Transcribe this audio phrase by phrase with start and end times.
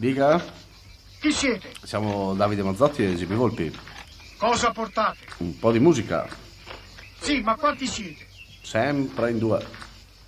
[0.00, 0.42] Dica,
[1.20, 1.72] Chi siete?
[1.82, 3.70] siamo Davide Mazzotti e GB Volpi.
[4.38, 5.18] Cosa portate?
[5.40, 6.26] Un po' di musica,
[7.20, 8.26] Sì, ma quanti siete?
[8.62, 9.62] sempre in due.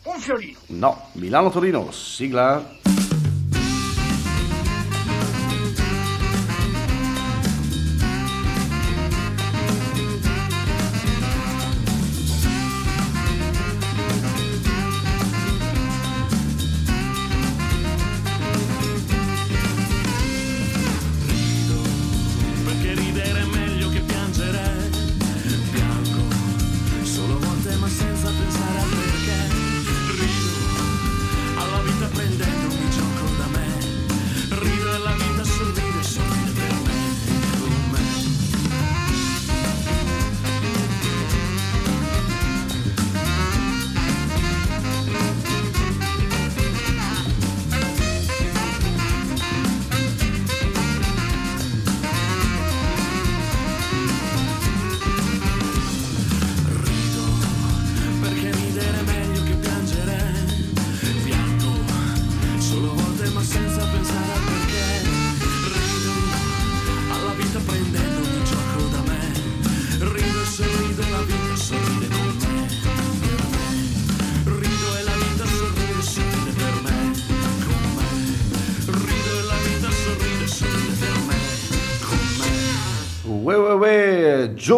[0.02, 0.58] Un fiorino.
[0.66, 2.80] No, Milano-Torino, sigla.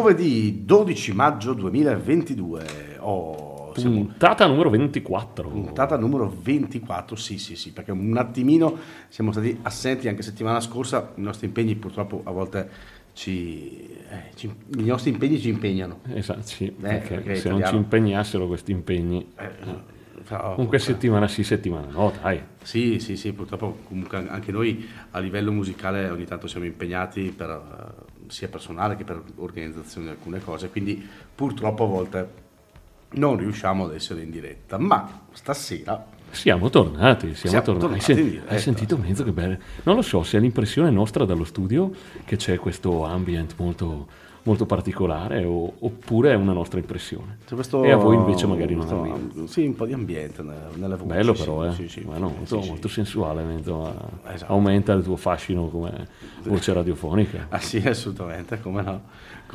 [0.08, 2.97] Giovedì 12 maggio 2022.
[2.98, 5.48] Oh, siamo Puntata numero 24.
[5.48, 8.77] puntata numero 24, sì sì sì, perché un attimino
[9.08, 12.69] siamo stati assenti anche settimana scorsa, i nostri impegni purtroppo a volte
[13.14, 16.00] ci, eh, ci- i nostri impegni ci impegnano.
[16.12, 17.77] Esatto, sì, perché perché se non ci italiano.
[17.78, 19.50] impegnassero questi impegni, Eh,
[20.28, 22.41] però- comunque settimana sì, settimana no, dai.
[22.62, 27.50] Sì, sì, sì, purtroppo comunque anche noi a livello musicale ogni tanto siamo impegnati per,
[27.50, 32.28] eh, sia personale che per organizzazione di alcune cose, quindi purtroppo a volte
[33.12, 38.04] non riusciamo ad essere in diretta, ma stasera Siamo tornati, siamo, Siamo tornati.
[38.04, 39.56] tornati Hai, sen- hai sentito mezzo che bello?
[39.84, 41.92] Non lo so se è l'impressione nostra dallo studio
[42.24, 44.08] che c'è questo ambient molto,
[44.44, 47.38] molto particolare o- oppure è una nostra impressione.
[47.47, 49.47] c'è questo, E a voi invece magari non arriva.
[49.47, 51.05] Sì, un po' di ambiente nelle voci.
[51.06, 51.72] Bello sì, però, eh?
[51.72, 52.94] sì, sì, sì, molto, sì, molto sì.
[52.94, 53.43] sensuale,
[53.87, 54.53] a- Esatto.
[54.53, 56.09] aumenta il tuo fascino come
[56.44, 57.47] voce radiofonica.
[57.49, 59.03] Ah sì, assolutamente, come no,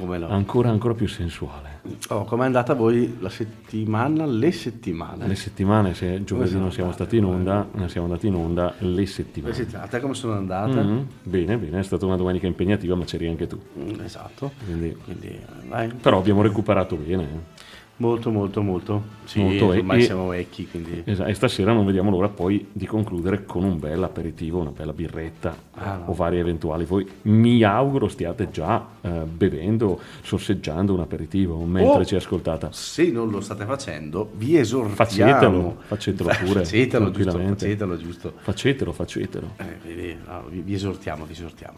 [0.05, 0.27] no.
[0.29, 1.81] Ancora, ancora più sensuale.
[2.09, 5.27] Oh, com'è andata voi la settimana, le settimane?
[5.27, 7.03] Le settimane, se giovedì non siamo andate?
[7.05, 9.53] stati in onda, ne siamo andati in onda le Le settimane.
[9.53, 9.85] settimane.
[9.85, 10.81] A te come sono andate?
[10.81, 13.59] Mhm, Bene, bene, è stata una domenica impegnativa, ma c'eri anche tu.
[13.79, 15.87] Mm, Esatto, Quindi- quindi eh.
[16.01, 17.57] Però abbiamo recuperato bene.
[17.99, 19.17] Molto molto molto.
[19.29, 21.03] Sì, Molto, ormai e- siamo vecchi, quindi...
[21.05, 24.91] Esa- E stasera non vediamo l'ora poi di concludere con un bel aperitivo, una bella
[24.91, 26.05] birretta Ah, no.
[26.07, 26.83] o vari eventuali.
[26.85, 32.05] Voi mi auguro stiate già eh, bevendo, sorseggiando un aperitivo mentre Oh!
[32.05, 32.69] ci ascoltate.
[32.71, 34.95] Se non lo state facendo, vi esortiamo.
[34.95, 38.33] Facetelo, facetelo pure, Facetelo, giusto, facetelo, giusto.
[38.37, 39.49] Facetelo, facetelo.
[39.57, 41.77] Eh, no, vi, vi esortiamo, vi esortiamo.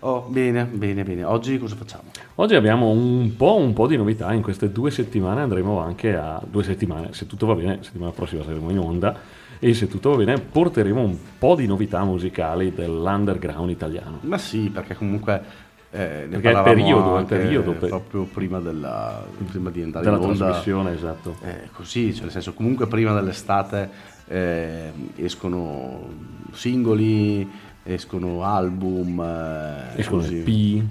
[0.00, 1.22] Oh, bene, bene, bene.
[1.22, 2.10] Oggi cosa facciamo?
[2.40, 6.40] Oggi abbiamo un po', un po' di novità, in queste due settimane andremo anche a
[6.42, 9.14] due settimane, se tutto va bene, settimana prossima saremo in onda
[9.58, 14.20] e se tutto va bene porteremo un po' di novità musicali dell'underground italiano.
[14.22, 15.68] Ma sì, perché comunque...
[15.90, 20.16] Eh, ne Perché è periodo, anche periodo per- proprio prima, della, prima di andare Della
[20.16, 20.44] in onda.
[20.46, 21.36] trasmissione, esatto.
[21.42, 23.90] Eh, così, cioè nel senso comunque prima dell'estate
[24.28, 26.08] eh, escono
[26.52, 27.46] singoli,
[27.82, 30.38] escono album, eh, Escono così.
[30.38, 30.84] EP,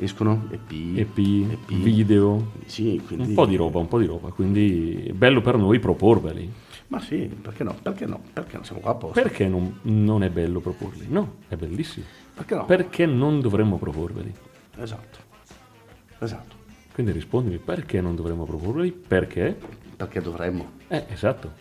[0.00, 1.72] escono EP, EP, EP.
[1.72, 3.28] video, Sì, quindi...
[3.28, 6.52] un po' di roba, un po' di roba, quindi è bello per noi proporveli.
[6.88, 7.76] Ma sì, perché no?
[7.80, 8.20] Perché no?
[8.32, 8.64] Perché no?
[8.64, 9.20] Siamo qua apposta.
[9.20, 11.06] Perché non, non è bello proporli?
[11.08, 12.04] No, è bellissimo.
[12.34, 12.64] Perché no?
[12.64, 14.32] Perché non dovremmo proporveli?
[14.78, 15.18] Esatto.
[16.18, 16.56] Esatto.
[16.92, 18.90] Quindi rispondimi, perché non dovremmo proporli?
[18.90, 19.56] Perché?
[19.96, 20.72] Perché dovremmo.
[20.88, 21.52] Eh, esatto.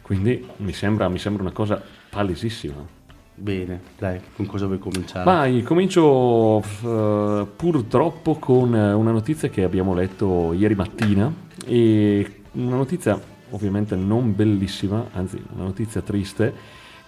[0.00, 3.00] Quindi mi sembra, mi sembra una cosa palesissima.
[3.34, 5.24] Bene, dai, con cosa vuoi cominciare?
[5.24, 11.32] Vai, comincio eh, purtroppo con eh, una notizia che abbiamo letto ieri mattina
[11.64, 13.18] e una notizia
[13.50, 16.52] ovviamente non bellissima, anzi una notizia triste,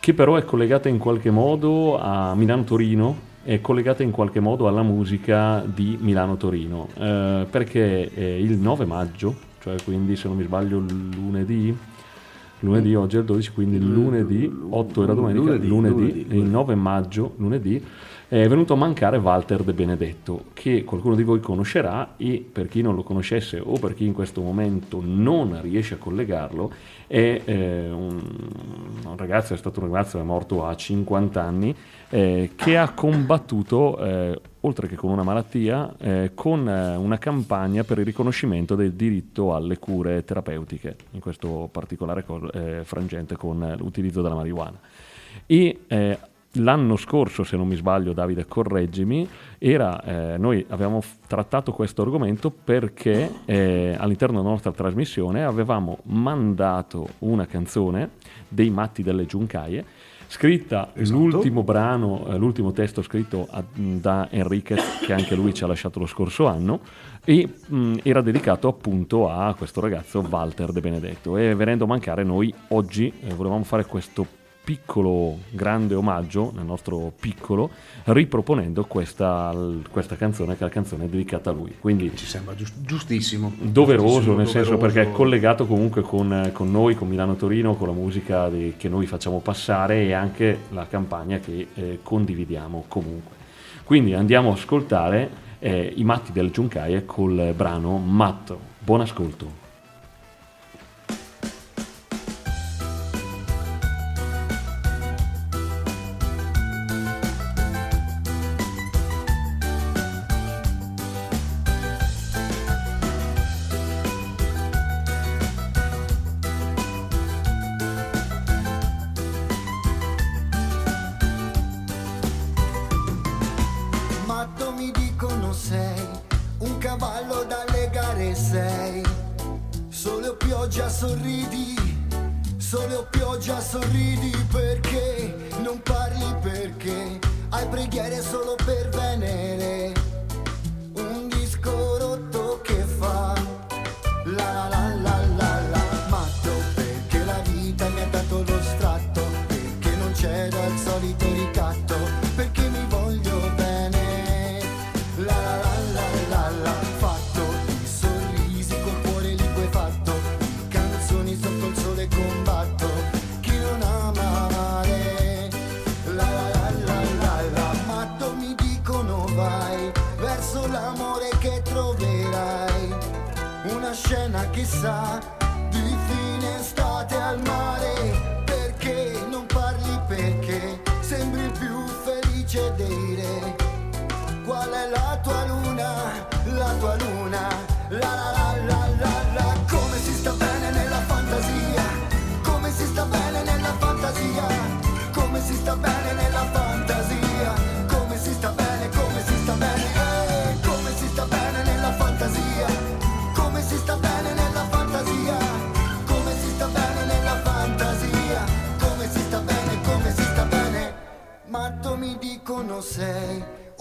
[0.01, 4.83] che però è collegata in qualche modo a Milano-Torino, è collegata in qualche modo alla
[4.83, 10.79] musica di Milano-Torino, eh, perché è il 9 maggio, cioè quindi se non mi sbaglio
[10.79, 11.77] lunedì,
[12.65, 16.75] lunedì oggi è il 12, quindi lunedì, 8 era domenica, Lunedì, lunedì, lunedì, il 9
[16.75, 17.83] maggio, lunedì,
[18.43, 22.83] è venuto a mancare Walter De Benedetto, che qualcuno di voi conoscerà e per chi
[22.83, 26.73] non lo conoscesse o per chi in questo momento non riesce a collegarlo,
[27.07, 28.21] è eh, un,
[29.05, 31.73] un, ragazzo, è stato un ragazzo, è morto a 50 anni,
[32.09, 37.85] eh, che ha combattuto, eh, oltre che con una malattia, eh, con eh, una campagna
[37.85, 43.77] per il riconoscimento del diritto alle cure terapeutiche, in questo particolare co- eh, frangente con
[43.79, 44.81] l'utilizzo della marijuana.
[45.47, 45.79] E
[46.55, 49.29] l'anno scorso, se non mi sbaglio, Davide, correggimi,
[49.59, 57.09] era, eh, noi avevamo trattato questo argomento perché eh, all'interno della nostra trasmissione avevamo mandato
[57.21, 58.11] una canzone
[58.49, 59.85] dei Matti delle Giuncaie,
[60.27, 61.19] scritta esatto.
[61.19, 65.99] l'ultimo brano, eh, l'ultimo testo scritto a, da Enriquez, che anche lui ci ha lasciato
[65.99, 66.81] lo scorso anno,
[67.25, 71.37] e mh, era dedicato appunto a questo ragazzo Walter De Benedetto.
[71.37, 77.13] E venendo a mancare, noi oggi eh, volevamo fare questo piccolo grande omaggio, nel nostro
[77.21, 77.71] piccolo,
[78.05, 79.55] riproponendo questa,
[79.91, 81.77] questa canzone che è la canzone dedicata a lui.
[81.79, 83.53] Quindi ci sembra giust- giustissimo.
[83.61, 84.51] Doveroso, giustissimo, nel doveroso.
[84.51, 88.75] senso perché è collegato comunque con, con noi, con Milano Torino, con la musica di,
[88.79, 93.37] che noi facciamo passare e anche la campagna che eh, condividiamo comunque.
[93.85, 98.59] Quindi andiamo a ascoltare eh, i matti del Giuncaie col brano Matto.
[98.79, 99.64] Buon ascolto.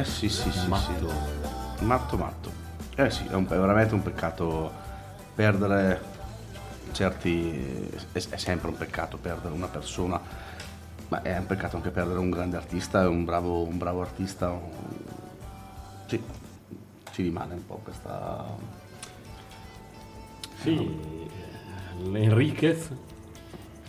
[0.00, 1.08] Eh sì, sì, sì, matto.
[1.76, 1.84] sì.
[1.84, 2.50] Matto, matto.
[2.94, 4.72] Eh sì, è, un- è veramente un peccato
[5.34, 6.00] perdere
[6.92, 7.86] certi...
[8.10, 10.18] È, è sempre un peccato perdere una persona,
[11.08, 14.58] ma è un peccato anche perdere un grande artista, un bravo, un bravo artista.
[16.06, 16.22] Sì,
[17.12, 18.78] ci rimane un po' questa...
[20.62, 20.98] Sì,
[22.04, 22.90] l'Enriquez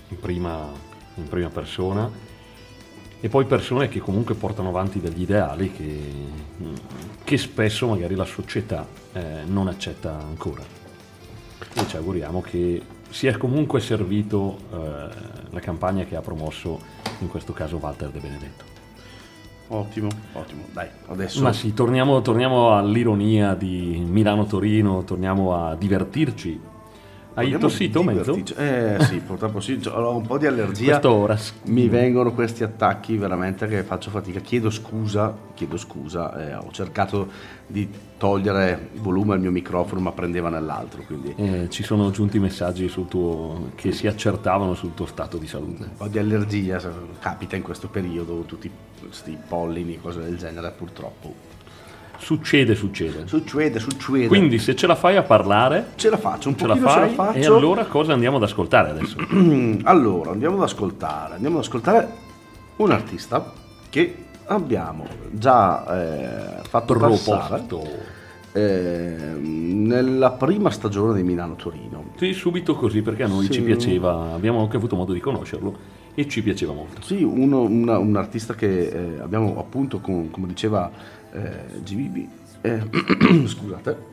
[0.09, 0.67] in prima,
[1.15, 2.30] in prima persona
[3.21, 5.99] e poi persone che comunque portano avanti degli ideali che,
[7.23, 10.63] che spesso magari la società eh, non accetta ancora.
[11.73, 14.77] E ci auguriamo che sia comunque servito eh,
[15.51, 16.79] la campagna che ha promosso
[17.19, 18.65] in questo caso Walter De Benedetto.
[19.67, 20.63] Ottimo, ottimo.
[20.73, 21.41] Dai, adesso...
[21.43, 26.59] Ma sì, torniamo, torniamo all'ironia di Milano-Torino, torniamo a divertirci.
[27.41, 28.39] Hai tossito mezzo?
[28.55, 30.99] Eh sì, purtroppo sì, ho un po' di allergia.
[30.99, 31.37] Quest'ora.
[31.65, 34.39] Mi vengono questi attacchi veramente che faccio fatica.
[34.39, 36.49] Chiedo scusa, chiedo scusa.
[36.49, 37.27] eh, ho cercato
[37.65, 42.37] di togliere il volume al mio microfono, ma prendeva nell'altro, quindi Eh, ci sono giunti
[42.37, 45.83] messaggi sul tuo, che si accertavano sul tuo stato di salute.
[45.83, 46.79] un po' di allergia
[47.19, 48.69] capita in questo periodo, tutti
[48.99, 51.50] questi pollini, cose del genere, purtroppo.
[52.21, 53.23] Succede, succede.
[53.25, 54.27] Succede, succede.
[54.27, 57.09] Quindi se ce la fai a parlare, ce la faccio, un ce la pochino fai
[57.09, 57.37] ce la faccio.
[57.39, 59.17] e allora cosa andiamo ad ascoltare adesso?
[59.83, 62.07] Allora, andiamo ad ascoltare, andiamo ad ascoltare
[62.77, 63.51] un artista
[63.89, 67.89] che abbiamo già eh, fatto passare Proposto.
[68.53, 72.11] eh, nella prima stagione di Milano-Torino.
[72.17, 73.51] Sì, subito così perché a noi Sì.
[73.53, 77.01] ci piaceva, abbiamo anche avuto modo di conoscerlo e ci piaceva molto.
[77.01, 80.91] Sì, uno- una- un artista che eh, abbiamo appunto, com- come diceva
[81.31, 82.29] eh, Gibi,
[82.61, 82.81] eh,
[83.45, 84.09] scusate,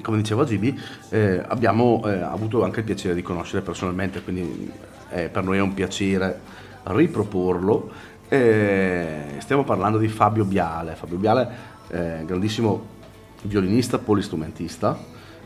[0.00, 0.78] come diceva Gibi,
[1.10, 4.70] eh, abbiamo eh, avuto anche il piacere di conoscere personalmente, quindi
[5.10, 6.40] eh, per noi è un piacere
[6.84, 7.90] riproporlo.
[8.28, 10.94] Eh, stiamo parlando di Fabio Biale.
[10.94, 11.48] Fabio Biale,
[11.88, 13.00] eh, grandissimo
[13.42, 14.98] violinista, polistrumentista,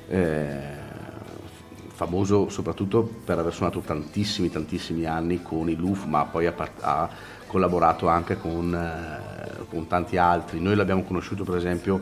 [0.08, 0.84] eh,
[1.88, 6.82] famoso soprattutto per aver suonato tantissimi tantissimi anni con i Luf, ma poi ha, part-
[6.82, 7.08] ha
[7.46, 10.60] collaborato anche con, eh, con tanti altri.
[10.60, 12.00] Noi l'abbiamo conosciuto per esempio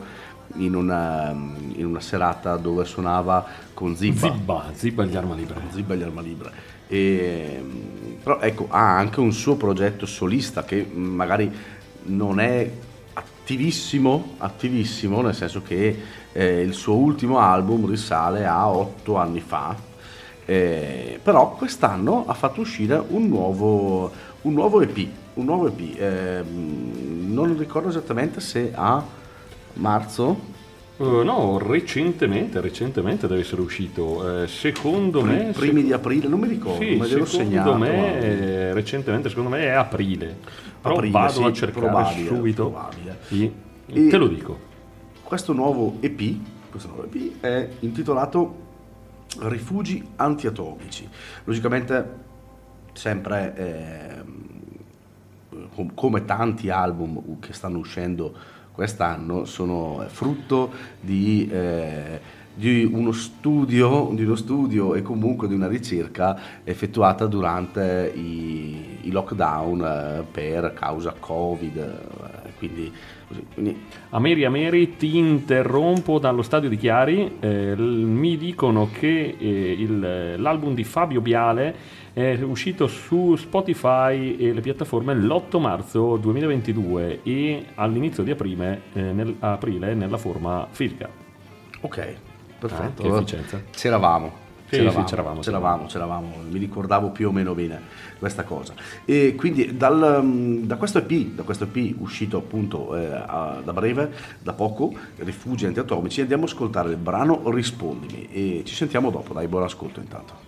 [0.55, 4.31] in una, in una serata dove suonava con Zibba.
[4.31, 5.61] Zibba, Zibba gli arma libera.
[5.71, 6.51] Zibba gli Arma Libra.
[6.87, 7.63] E,
[8.21, 11.51] però ecco, ha anche un suo progetto solista che mh, magari
[12.03, 12.71] non è
[13.13, 15.99] attivissimo, attivissimo, nel senso che
[16.31, 19.93] eh, il suo ultimo album risale a otto anni fa.
[20.47, 24.11] Eh, però quest'anno ha fatto uscire un nuovo,
[24.41, 25.79] un nuovo EP, un nuovo EP.
[25.99, 29.03] eh, non ricordo esattamente se a
[29.73, 30.53] marzo
[30.97, 34.43] Eh, no, recentemente, recentemente deve essere uscito.
[34.43, 35.51] Eh, secondo me...
[35.53, 37.75] primi di aprile, non mi ricordo, Sì, l'ero secondo segnato.
[37.75, 40.37] me, ma- eh, recentemente, secondo me è aprile.
[40.81, 42.69] Però Aprile, vado sì, a cercare probabile, subito.
[42.69, 43.17] probabile.
[43.27, 43.51] Sì,
[43.87, 44.57] E- te lo dico.
[45.21, 46.35] Questo nuovo EP,
[46.69, 48.63] questo nuovo EP è intitolato
[49.39, 51.09] Rifugi antiatomici.
[51.43, 52.09] Logicamente
[52.93, 54.54] sempre com-
[55.93, 58.33] come tanti album che stanno uscendo
[58.71, 62.19] quest'anno sono eh, frutto di, eh,
[62.53, 69.11] di uno studio, di uno studio e comunque di una ricerca effettuata durante i, i
[69.11, 71.77] lockdown eh, per causa Covid.
[71.77, 72.91] eh, quindi,
[73.27, 73.45] così.
[73.53, 73.77] Quindi
[74.09, 77.37] Ameri Ameri, ti interrompo dallo stadio di Chiari.
[77.39, 84.53] Eh, mi dicono che eh, il- l'album di Fabio Biale è uscito su Spotify e
[84.53, 91.09] le piattaforme l'8 marzo 2022 e all'inizio di aprile, eh, nel- aprile nella forma fisica.
[91.81, 92.15] Ok,
[92.57, 93.01] perfetto.
[93.01, 93.61] Ah, che efficienza.
[93.69, 94.43] C'eravamo.
[94.67, 97.81] Sì, c'eravamo, sì, c'eravamo, c'eravamo, c'eravamo, mi ricordavo più o meno bene
[98.17, 98.73] questa cosa.
[99.03, 103.73] E quindi dal, mm, da, questo EP, da questo EP uscito appunto eh, a- da
[103.73, 104.09] breve,
[104.41, 109.47] da poco, Rifugi Antiatomici, andiamo ad ascoltare il brano Rispondimi e ci sentiamo dopo, dai,
[109.49, 110.44] buon ascolto intanto.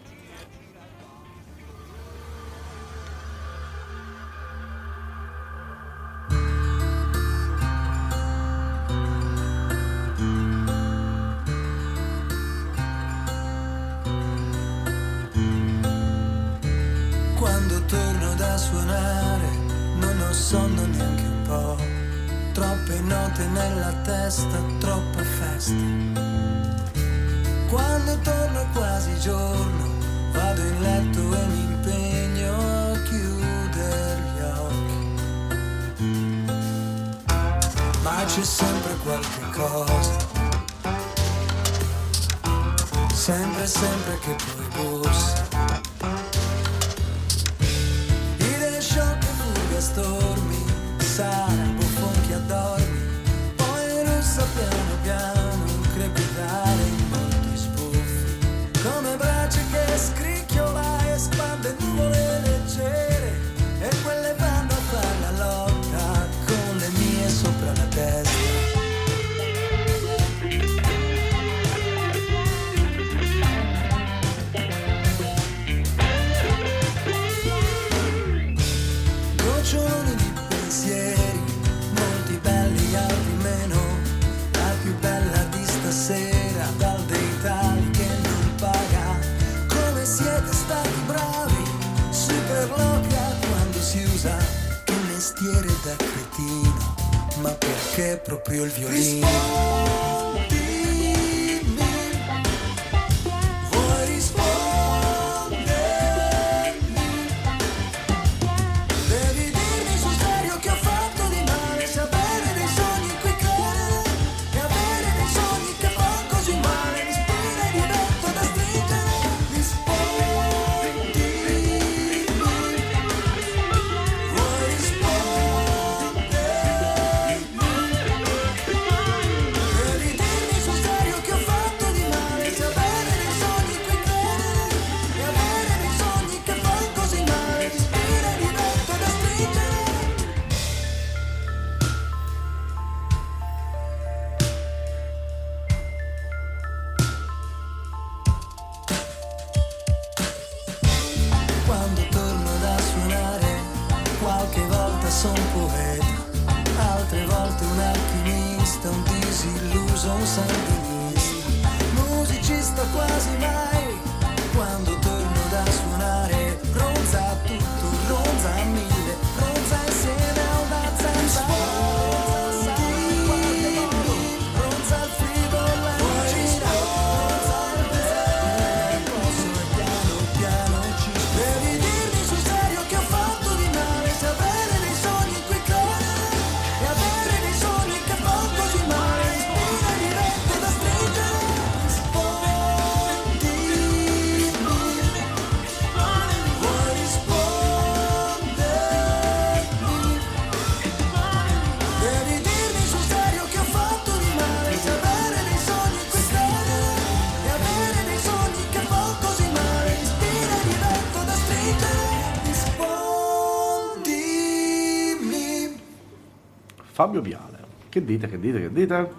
[217.07, 217.57] Fabio Viale.
[217.89, 219.09] Che dite, che dite, che dite?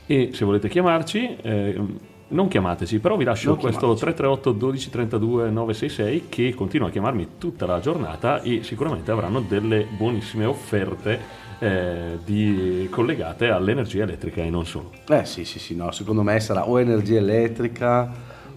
[0.06, 1.82] E se volete chiamarci, eh,
[2.30, 4.04] non chiamateci, però vi lascio Non questo chiamateci.
[4.06, 9.86] 338 12 32 966 che continua a chiamarmi tutta la giornata e sicuramente avranno delle
[9.98, 11.20] buonissime offerte
[11.60, 14.92] eh, di- collegate all'energia elettrica e non solo.
[15.08, 18.10] Eh sì, sì, sì, no, secondo me sarà o energia elettrica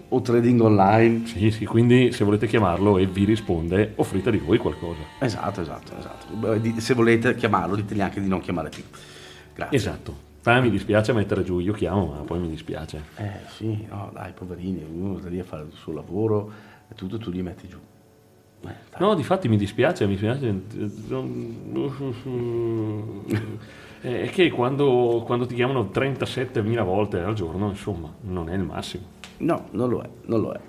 [0.09, 1.25] o trading online.
[1.25, 4.99] Sì, sì, quindi se volete chiamarlo e vi risponde, offrite di voi qualcosa.
[5.19, 6.53] Esatto, esatto, esatto.
[6.57, 8.83] Di- Se volete chiamarlo, ditegli anche di non chiamare più.
[9.53, 9.77] Grazie.
[9.77, 10.23] Esatto.
[10.43, 13.03] Ah, mi dispiace mettere giù, io chiamo, ma poi mi dispiace.
[13.15, 16.51] Eh sì, no, dai, poverini, uno sta lì a fare il suo lavoro
[16.87, 17.77] e tutto tu li metti giù.
[18.67, 18.73] Eh.
[18.99, 20.61] No, difatti mi dispiace, mi dispiace.
[24.01, 28.63] eh, È che quando, quando ti chiamano 37.000 volte al giorno, insomma, non è il
[28.63, 29.03] massimo.
[29.37, 30.59] No, non lo è, non lo è.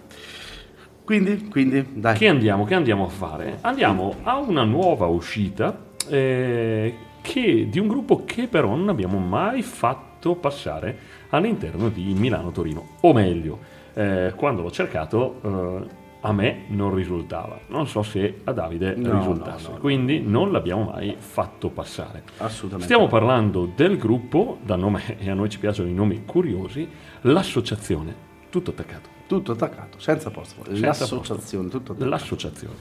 [1.04, 2.16] Quindi, quindi, dai.
[2.16, 3.58] Che andiamo, che andiamo a fare?
[3.60, 9.62] Andiamo a una nuova uscita eh, che- di un gruppo che però non abbiamo mai
[9.62, 10.98] fatto passare
[11.30, 12.96] all'interno di Milano-Torino.
[13.02, 13.58] O meglio,
[13.94, 17.56] eh, quando l'ho cercato eh, a me non risultava.
[17.68, 19.68] Non so se a Davide No, risultasse.
[19.68, 19.80] no, no.
[19.80, 22.24] Quindi non l'abbiamo mai fatto passare.
[22.38, 22.84] Assolutamente.
[22.92, 26.88] Stiamo parlando del gruppo, da nome, e a noi ci piacciono i nomi curiosi,
[27.20, 28.24] l'associazione.
[28.50, 29.08] Tutto attaccato.
[29.26, 30.64] Tutto attaccato, senza posto.
[30.64, 32.10] Senza L'associazione, tutto attaccato.
[32.10, 32.74] L'associazione.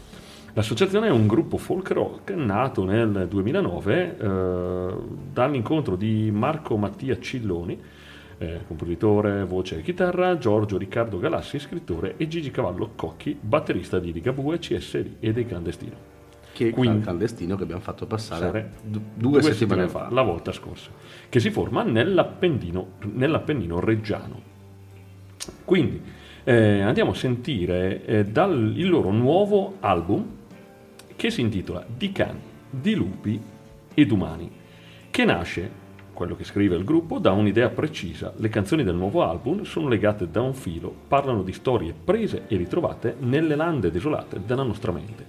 [0.54, 4.96] L'associazione è un gruppo folk rock nato nel 2009 eh,
[5.34, 7.78] dall'incontro di Marco Mattia Cilloni
[8.38, 14.12] eh, compositore, voce e chitarra, Giorgio Riccardo Galassi, scrittore e Gigi Cavallo Cocchi, batterista di
[14.12, 16.14] Ligabue, CSD e dei Clandestino.
[16.54, 20.08] Che Quindi- clandestino che abbiamo fatto passare Passare du- due, settimane, fa.
[20.10, 20.90] la volta scorsa,
[21.28, 24.54] che si forma nell'Appennino, nell'Appennino reggiano.
[25.64, 26.02] Quindi
[26.44, 30.26] eh, andiamo a sentire eh, dal, il loro nuovo album
[31.16, 33.40] che si intitola Di cani, di lupi
[33.94, 34.52] ed umani,
[35.10, 38.34] che nasce, quello che scrive il gruppo, da un'idea precisa.
[38.38, 42.58] Le canzoni del nuovo album sono legate da un filo, parlano di storie prese e
[42.58, 45.26] ritrovate nelle lande desolate della nostra mente.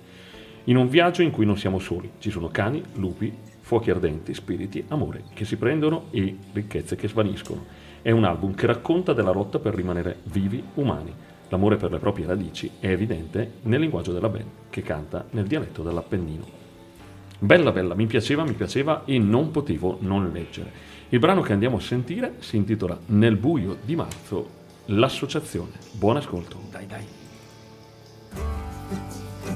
[0.65, 4.85] In un viaggio in cui non siamo soli, ci sono cani, lupi, fuochi ardenti, spiriti,
[4.89, 7.65] amore che si prendono e ricchezze che svaniscono.
[8.07, 11.13] È un album che racconta della rotta per rimanere vivi, umani.
[11.49, 15.83] L'amore per le proprie radici è evidente nel linguaggio della band, che canta nel dialetto
[15.83, 16.45] dell'Appennino.
[17.41, 20.71] Bella bella, mi piaceva, mi piaceva e non potevo non leggere.
[21.09, 24.51] Il brano che andiamo a sentire si intitola Nel buio di marzo,
[24.85, 25.73] l'associazione.
[25.91, 26.61] Buon ascolto.
[26.71, 27.07] Dai, dai.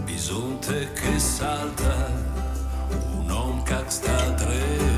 [0.04, 1.94] Bisonte che salta,
[3.16, 4.89] un om kak sta tre.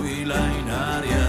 [0.00, 1.19] fui la inaria.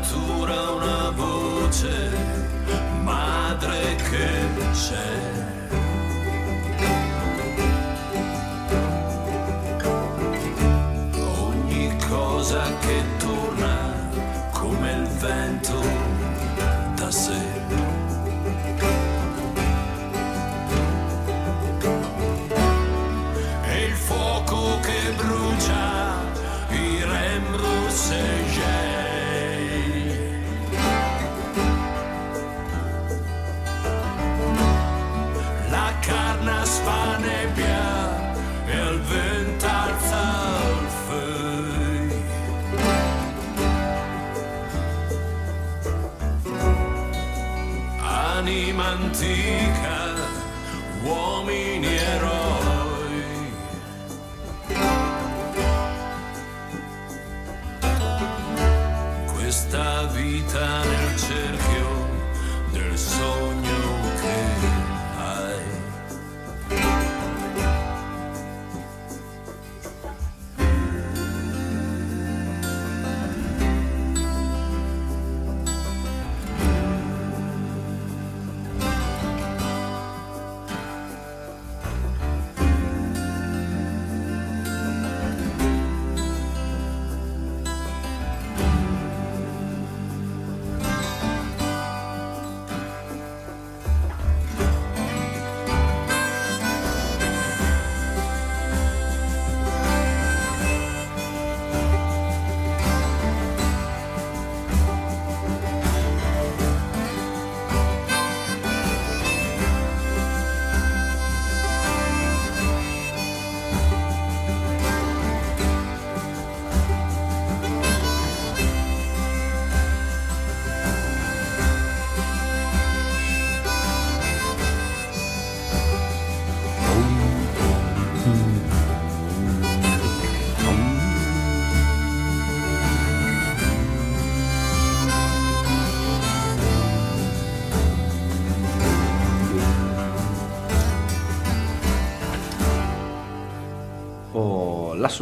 [0.00, 2.10] La natura una voce,
[3.02, 5.12] madre che c'è.
[11.38, 13.19] Ogni cosa che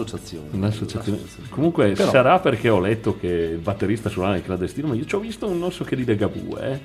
[0.00, 0.48] o l'associazione.
[0.58, 1.18] L'associazione.
[1.48, 5.14] Comunque Però- sarà perché ho letto che il batterista suonava il clandestino, ma io ci
[5.14, 6.60] ho visto un non so che di Legabue.
[6.72, 6.80] Eh.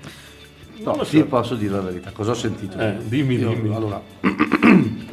[0.84, 1.26] Non No, sì, so.
[1.26, 2.12] posso dire la verità.
[2.12, 2.78] Cosa ho sentito?
[2.78, 3.74] Eh, dimmi, Io- dimmi.
[3.76, 4.02] Allora,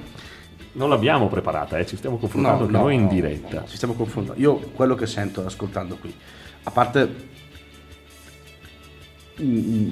[0.73, 3.61] Non l'abbiamo preparata, eh, ci stiamo no, confrontando anche no, noi in no, diretta.
[3.61, 4.41] no, ci stiamo confrontando.
[4.41, 6.15] Io quello che sento ascoltando qui,
[6.63, 7.29] a parte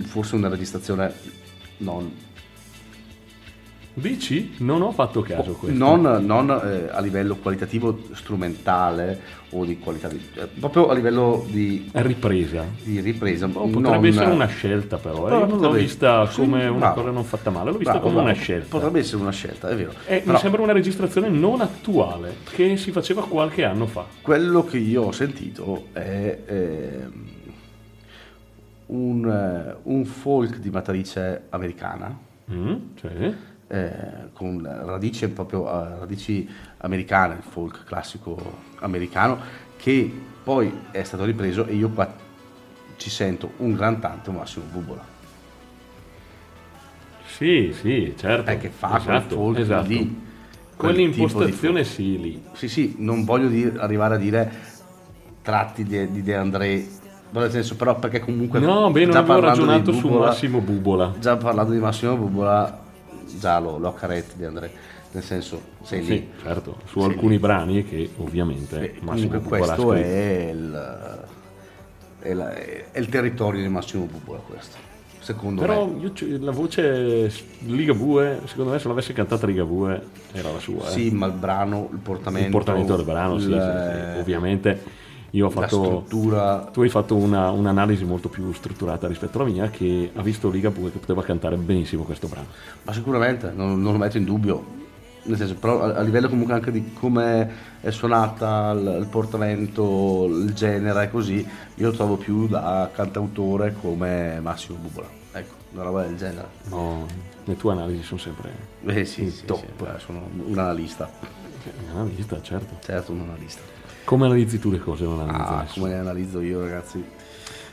[0.06, 1.12] forse una registrazione
[1.78, 2.10] non
[4.00, 4.54] Dici?
[4.58, 5.78] Non ho fatto caso a questo.
[5.78, 11.44] non, non, eh, a livello qualitativo strumentale o di qualità di, eh, proprio a livello
[11.48, 12.64] di, ripresa.
[12.82, 15.46] di ripresa Oh, potrebbe non- essere una scelta però, eh.
[15.46, 16.94] Non l'ho vista sì, come una bravo.
[17.00, 18.44] cosa non fatta male, l'ho vista Bravo, come una bravo.
[18.44, 18.66] scelta.
[18.68, 22.76] potrebbe essere una scelta è vero Eh, Però Mi sembra una registrazione non attuale che
[22.76, 24.04] si faceva qualche anno fa.
[24.20, 27.26] quello che io ho sentito è ehm,
[28.86, 33.34] un, eh, un folk di matrice americana Mm, sì.
[33.68, 38.36] Eh, con radici proprio eh, radici americane, il folk classico
[38.80, 39.38] americano,
[39.76, 42.10] che poi è stato ripreso e io qua
[42.96, 45.04] ci sento un gran tanto Massimo Bubola,
[47.26, 48.50] Sì, sì, certo.
[48.50, 49.88] eh, che fa quel esatto, folk esatto.
[49.88, 50.26] lì.
[50.76, 52.42] quel Quell'impostazione sì, lì.
[52.54, 54.50] Sì, sì, non voglio dire- arrivare a dire
[55.42, 56.86] tratti di, di De André,
[57.30, 61.14] nel senso però perché comunque No, beh, non avevo ragionato su Bubola- Massimo Bubola.
[61.20, 62.86] Già parlando di Massimo Bubola,
[63.38, 64.70] già lo, lo accarezzo di André,
[65.12, 66.06] nel senso sei lì.
[66.06, 67.38] Sì, certo, su Sì, alcuni lì.
[67.38, 71.28] brani che ovviamente E Massimo ha questo è il,
[72.20, 74.76] è, la- è il territorio di Massimo Bubola questo
[75.20, 77.30] secondo Però me c- la voce
[77.66, 80.00] Ligabue, secondo me se l'avesse cantata Ligabue
[80.32, 80.86] era la sua.
[80.86, 80.90] eh.
[80.90, 84.82] sì ma il brano il portamento il portamento del brano, sì, il- sì, sì, ovviamente
[85.30, 85.84] io ho fatto...
[85.84, 90.48] struttura Tu hai fatto una- un'analisi molto più strutturata rispetto alla mia che ha visto
[90.50, 92.46] Ligabue che poteva cantare benissimo questo brano.
[92.82, 94.76] ma sicuramente non, non lo metto in dubbio
[95.24, 100.26] nel senso però a, a livello comunque anche di come è suonata il, il portamento
[100.30, 105.82] il genere e così io lo trovo più da cantautore come Massimo Bubola ecco una
[105.82, 107.06] roba del genere No,
[107.44, 108.50] le tue analisi sono sempre
[108.86, 109.58] eh sì, sì, top.
[109.60, 111.10] sì, beh, sono un analista
[111.90, 112.76] una analista, certo.
[112.80, 113.60] certo un analista
[114.08, 115.04] Come analizzi tu le cose?
[115.04, 117.04] Non Ah, come le analizzo io, ragazzi?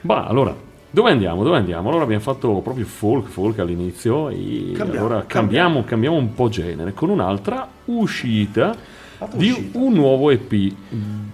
[0.01, 0.53] Bah, allora,
[0.89, 1.43] dove andiamo?
[1.43, 1.87] Dove andiamo?
[1.87, 6.93] Allora abbiamo fatto proprio folk, folk all'inizio e Cambiamo, allora cambiamo, cambiamo un po' genere
[6.93, 8.75] con un'altra uscita
[9.33, 9.77] di uscita.
[9.79, 10.73] un nuovo EP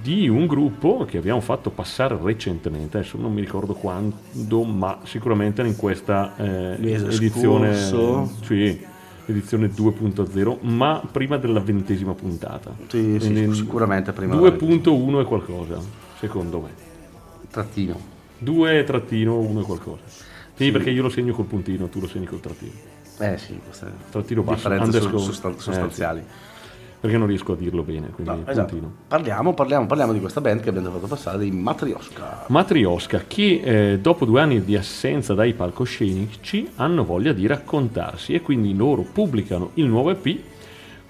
[0.03, 5.63] di un gruppo che abbiamo fatto passare recentemente, adesso non mi ricordo quando, ma sicuramente
[5.63, 8.31] in questa eh, edizione, scorso.
[8.43, 8.85] sì,
[9.25, 12.75] edizione 2.0, ma prima della ventesima puntata.
[12.87, 15.79] Sì, sì, sicuramente prima della 2.1 e qualcosa,
[16.19, 16.69] secondo me.
[17.49, 17.99] Trattino.
[18.39, 20.01] 2 trattino 1 e qualcosa.
[20.55, 22.71] Sì, perché io lo segno col puntino, tu lo segni col trattino.
[23.19, 25.23] Eh sì, queste Trattino basso, differenze so- underscore.
[25.23, 26.23] sostan- Eh, sostanziali.
[27.01, 28.79] Perché non riesco a dirlo bene, quindi No, esatto.
[29.07, 32.45] Parliamo, parliamo, parliamo di questa band che abbiamo fatto passare, dei Matrioska.
[32.47, 38.41] Matrioska, che eh, dopo due anni di assenza dai palcoscenici hanno voglia di raccontarsi e
[38.41, 40.50] quindi loro pubblicano il nuovo EP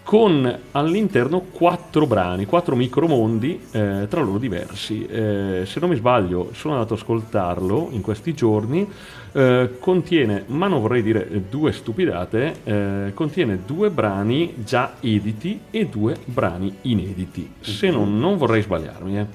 [0.03, 5.05] con all'interno quattro brani, quattro micromondi eh, tra loro diversi.
[5.05, 8.87] Eh, se non mi sbaglio, sono andato ad ascoltarlo in questi giorni.
[9.33, 15.61] eh, contiene, ma non vorrei dire eh, due stupidate, eh, contiene due brani già editi
[15.71, 17.49] e due brani inediti.
[17.61, 19.19] Se non, non vorrei sbagliarmi.
[19.19, 19.25] eh.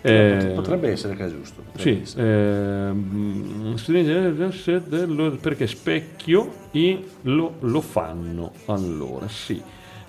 [0.00, 1.62] Eh, Potrebbe essere che è giusto.
[1.76, 2.02] sì,
[5.06, 8.52] lo- perché specchio e lo, lo fanno.
[8.66, 9.60] Allora, sì.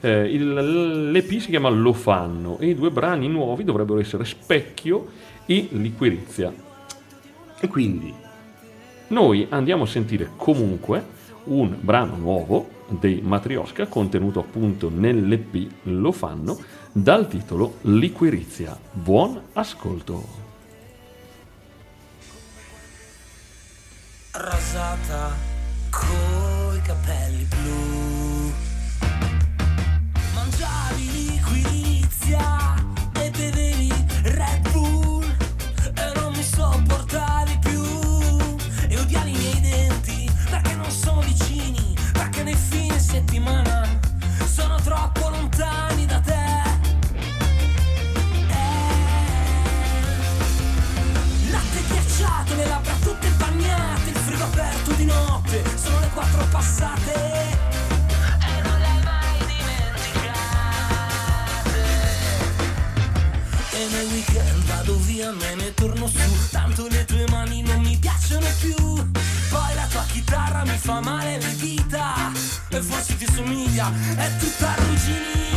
[0.02, 5.08] Eh, il- L'EP si chiama Lo fanno e i due brani nuovi dovrebbero essere Specchio
[5.46, 6.54] e Liquirizia.
[7.60, 8.14] E quindi,
[9.12, 11.04] Noi andiamo a sentire comunque
[11.46, 16.60] un brano nuovo dei Matrioska contenuto appunto nell'EP Lo fanno
[16.92, 18.78] dal titolo Liquirizia.
[18.92, 20.38] Buon ascolto.
[24.32, 25.36] rasata
[25.90, 28.29] coi capelli blu.
[44.48, 46.34] Sono troppo lontani da te.
[48.48, 49.10] Eh.
[51.50, 57.14] Latte ghiacciato, le labbra tutte bagnate, il frigo aperto di notte, sono le quattro passate.
[57.14, 60.68] E non le hai mai dimenticate.
[63.72, 67.98] E nel weekend vado via, me ne torno su, tanto le tue mani non mi
[67.98, 68.78] piacciono più
[69.90, 72.32] tua chitarra mi fa male le dita.
[72.70, 75.50] E forse ti somiglia, è tutta arrugginita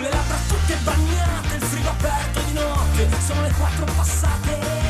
[0.00, 4.85] le labbra tutte bagnate, il frigo aperto di notte, sono le quattro passate.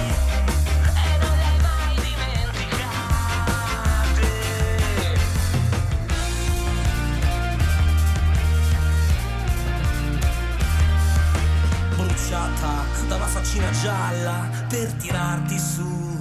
[13.57, 16.19] Faccina gialla per tirarti su.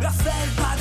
[0.00, 0.75] La felpa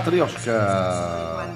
[0.00, 1.48] Matrioska.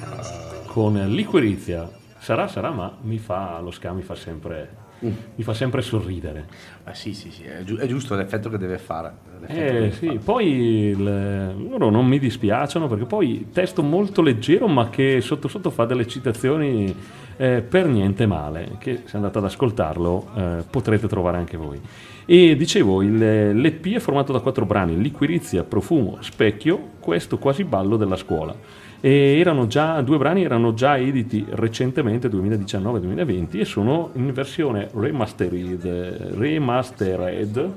[0.67, 1.89] con liquirizia.
[2.19, 4.69] Sarà, sarà, ma mi fa lo ska mi fa sempre,
[5.01, 6.47] mi fa sempre sorridere.
[6.85, 9.13] Ah, sì, sì, sì, è, giu- è giusto l'effetto che deve fare.
[9.41, 10.19] l'effetto che Eh deve sì, fare.
[10.19, 15.71] poi il- loro non mi dispiacciono perché poi testo molto leggero ma che sotto sotto
[15.71, 16.95] fa delle citazioni
[17.37, 21.81] eh, per niente male, che se andate ad ascoltarlo eh, potrete trovare anche voi.
[22.27, 27.97] E dicevo, il, l'EP è formato da quattro brani, Liquirizia, Profumo, Specchio, questo quasi ballo
[27.97, 28.55] della scuola.
[29.01, 36.35] E erano già, due brani erano già editi recentemente, 2019-2020, e sono in versione remastered,
[36.39, 37.73] remastered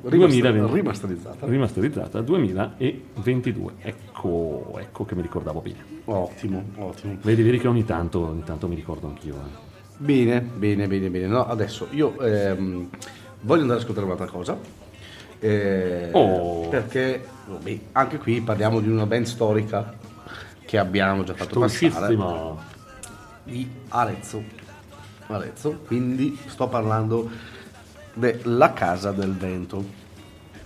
[0.00, 0.72] 2020.
[0.74, 1.46] rimasterizzata.
[1.46, 3.72] rimasterizzata 2022.
[3.80, 5.84] Ecco, ecco che mi ricordavo bene.
[6.04, 7.16] Ottimo, ottimo.
[7.22, 9.34] Vedi, vedi che ogni tanto, ogni tanto mi ricordo anch'io.
[9.34, 9.66] eh.
[9.98, 11.26] Bene, bene, bene, bene.
[11.26, 12.88] No, adesso io ehm,
[13.40, 14.56] voglio andare ad ascoltare un'altra cosa.
[15.40, 16.68] eh, Oh.
[16.68, 19.94] Perché vabbè, anche qui parliamo di una band storica
[20.64, 22.16] che abbiamo già fatto passare
[23.44, 24.42] di Arezzo.
[25.26, 27.28] Arezzo, quindi sto parlando
[28.18, 29.84] della Casa del Vento,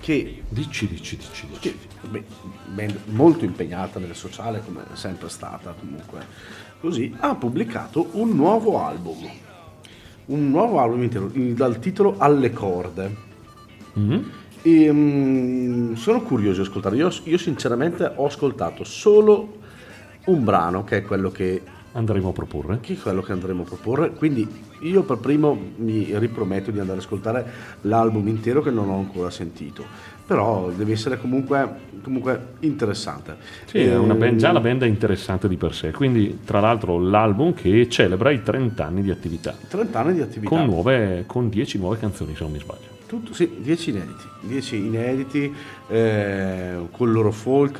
[0.00, 1.59] che Dici, dici, dici, dici.
[1.61, 1.76] che,
[2.09, 2.24] beh,
[2.66, 6.26] band molto impegnata nel sociale come è sempre stata comunque
[6.80, 9.18] così ha pubblicato un nuovo album
[10.26, 13.30] un nuovo album intero dal titolo Alle corde
[13.98, 14.22] Mm?
[14.62, 19.59] e mm, sono curioso di ascoltare io, io sinceramente ho ascoltato solo
[20.26, 21.61] un brano che è quello che
[21.95, 22.78] Andremo a proporre.
[22.80, 24.11] che è quello che andremo a proporre.
[24.12, 24.49] Quindi
[24.80, 27.45] io per primo mi riprometto di andare ad ascoltare
[27.82, 29.84] l'album intero che non ho ancora sentito.
[30.26, 31.68] Però deve essere comunque,
[32.03, 33.36] comunque interessante.
[33.66, 35.90] Sì, è una band- Ehm, già la band è interessante di per sé.
[35.90, 39.55] Quindi, tra l'altro, l'album che celebra i 30 anni di attività.
[39.68, 40.55] 30 anni di attività.
[40.55, 42.91] Con, nuove, con 10 nuove canzoni, se non mi sbaglio.
[43.12, 45.54] Tutto, sì, 10 inediti, 10 inediti
[45.88, 47.78] eh, con il loro folk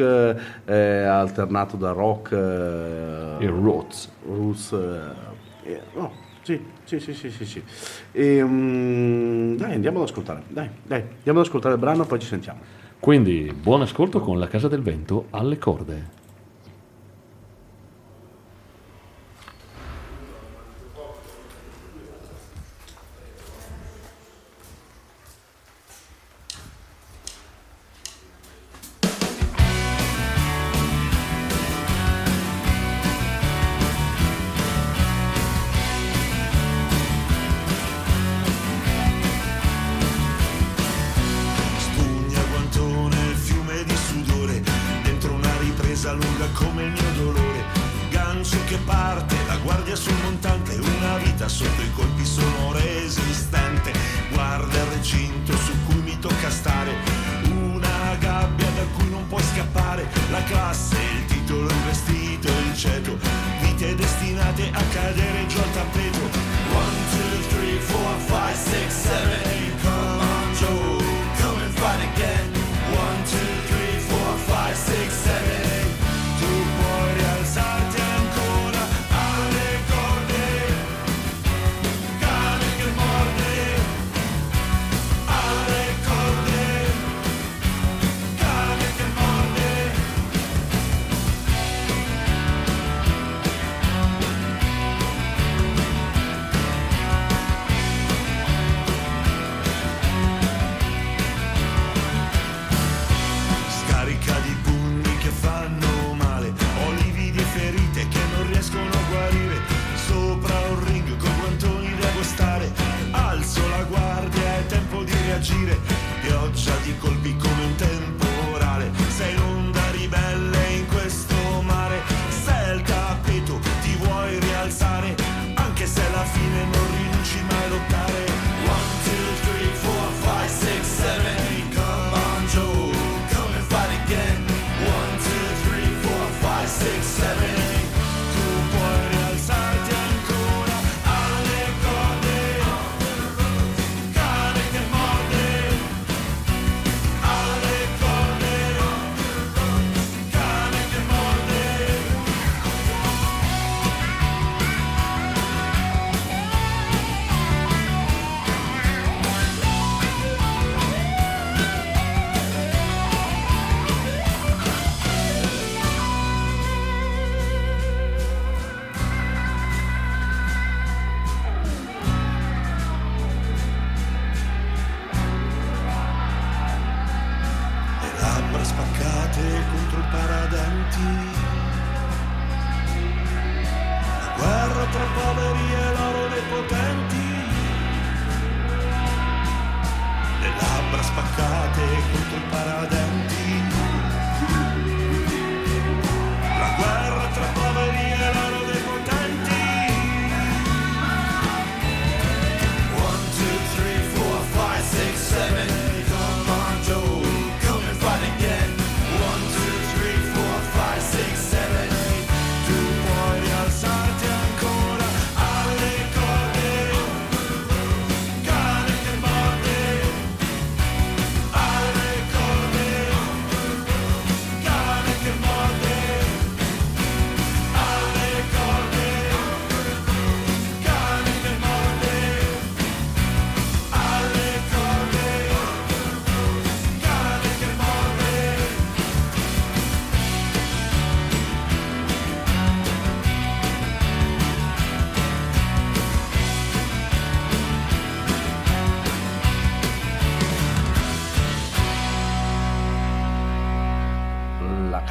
[0.67, 4.11] eh, alternato da rock eh, E Roots.
[4.27, 4.73] roots
[5.65, 6.13] eh, no,
[6.43, 7.63] sì, sì, sì, sì, sì, sì.
[8.13, 12.27] E, mm, dai, andiamo ad ascoltare, dai, dai, andiamo ad ascoltare il brano poi ci
[12.27, 12.61] sentiamo.
[13.01, 16.21] Quindi, buon ascolto con La Casa del Vento alle corde.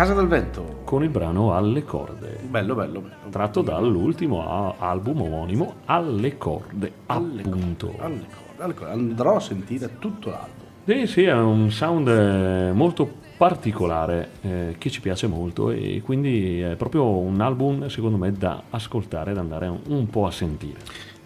[0.02, 0.80] Casa del Vento.
[0.84, 3.30] Con il brano Alle corde, Bello, bello, bello.
[3.30, 7.86] tratto dall'ultimo album omonimo Alle corde, Alle appunto.
[7.86, 8.94] corde, alle corde, alle corde.
[8.94, 10.66] Andrò a sentire tutto l'album.
[10.86, 16.62] Sì, sì, è un sound eh, molto particolare eh, che ci piace molto e quindi
[16.62, 20.80] è proprio un album secondo me da ascoltare, da andare un po' a sentire.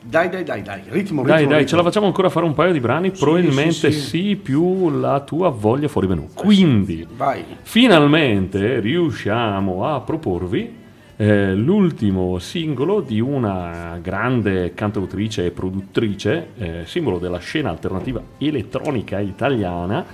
[0.07, 0.81] Dai, dai, dai, dai.
[0.87, 1.65] Ritmo, Dai, ritmo, dai, ritmo.
[1.65, 3.09] ce la facciamo ancora fare un paio di brani?
[3.09, 4.35] Probabilmente sì, sì, sì.
[4.35, 6.29] più la tua voglia fuori menù.
[6.35, 7.43] Quindi, Vai.
[7.63, 10.83] finalmente riusciamo a proporvi
[11.17, 19.19] eh, l'ultimo singolo di una grande cantautrice e produttrice, eh, simbolo della scena alternativa elettronica
[19.19, 20.05] italiana,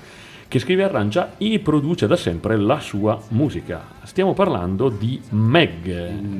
[0.48, 3.84] che scrive, arrangia e produce da sempre la sua musica.
[4.04, 5.86] Stiamo parlando di Meg.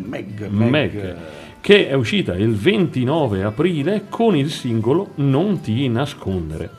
[0.06, 1.16] Meg, Meg, Meg.
[1.62, 6.70] Che è uscita il 29 aprile con il singolo Non ti nascondere.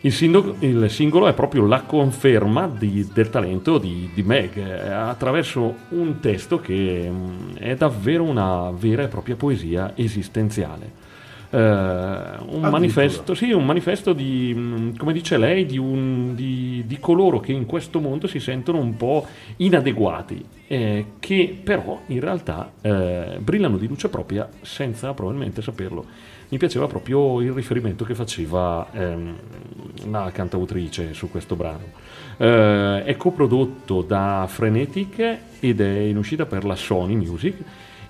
[0.00, 4.90] Il singolo, il singolo è proprio la conferma di- del talento di, di Meg eh,
[4.90, 10.97] attraverso un testo che mm, è davvero una vera e propria poesia esistenziale.
[11.50, 17.40] Eh, un, manifesto, sì, un manifesto di, come dice lei, di, un- di- di coloro
[17.40, 19.26] che in questo mondo si sentono un po'
[19.56, 26.04] inadeguati, eh, che però in realtà eh, brillano di luce propria senza probabilmente saperlo.
[26.50, 29.36] Mi piaceva proprio il riferimento che faceva ehm,
[30.10, 32.06] la cantautrice su questo brano.
[32.38, 37.56] Eh, è coprodotto da Frenetic ed è in uscita per la Sony Music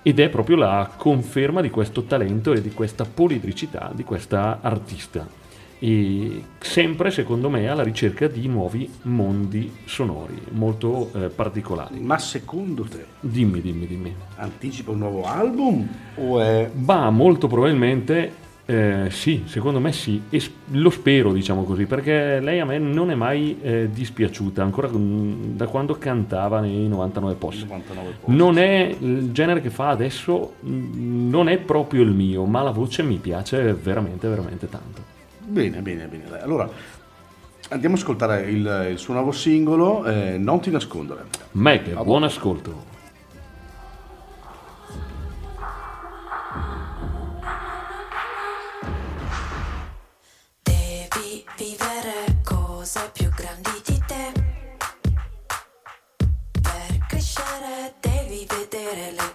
[0.01, 5.27] ed è proprio la conferma di questo talento e di questa polidricità di questa artista.
[5.81, 11.99] E sempre, secondo me, alla ricerca di nuovi mondi sonori molto eh, particolari.
[12.01, 14.13] Ma secondo te Dimmi, dimmi, dimmi.
[14.35, 20.39] anticipa un nuovo album o è Ma molto probabilmente eh, sì, secondo me sì, e
[20.73, 25.65] lo spero diciamo così, perché lei a me non è mai eh, dispiaciuta, ancora da
[25.65, 27.63] quando cantava nei 99 posti.
[27.63, 28.37] 99 posti?
[28.37, 32.69] Non è il genere che fa adesso, mm, non è proprio il mio, ma la
[32.69, 35.01] voce mi piace veramente, veramente tanto.
[35.39, 36.39] Bene, bene, bene.
[36.39, 36.69] Allora
[37.69, 41.25] andiamo ad ascoltare il, il suo nuovo singolo, eh, Non ti nascondere.
[41.53, 42.88] Meg, buon ascolto.
[58.91, 59.28] quieres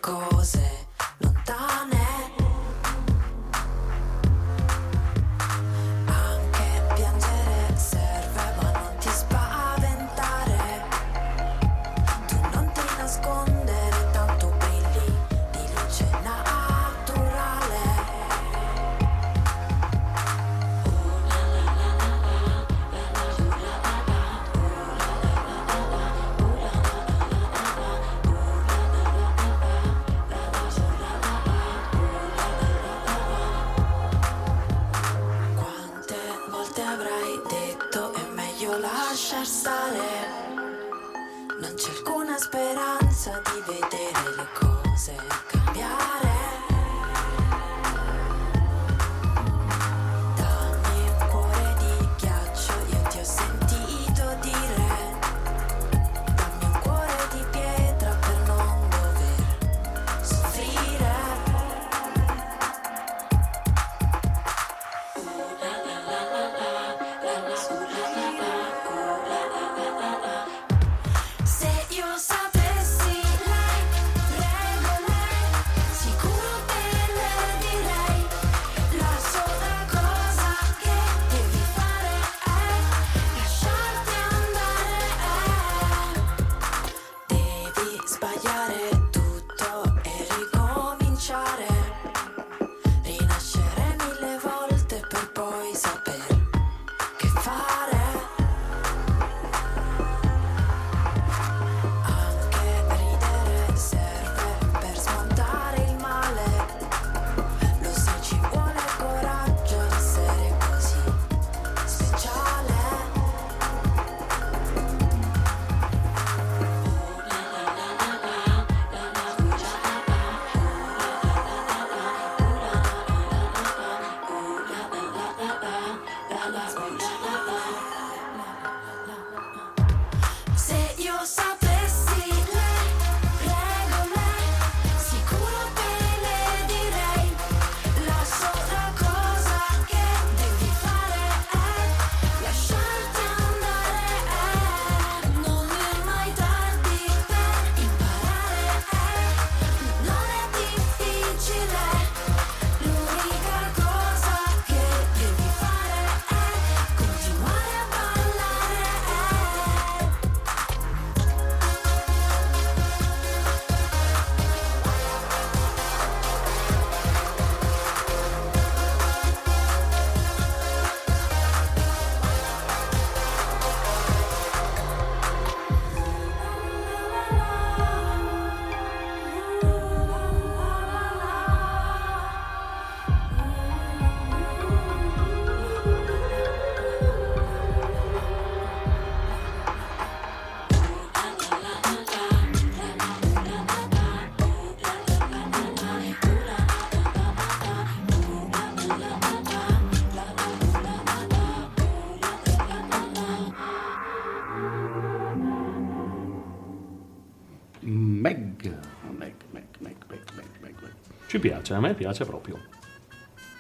[211.45, 212.59] piace, a me piace proprio.